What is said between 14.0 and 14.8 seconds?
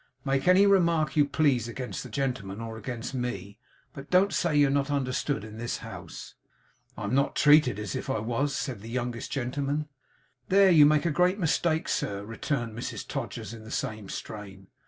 strain.